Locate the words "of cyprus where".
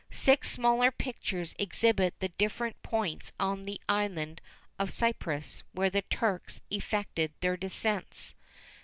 4.79-5.91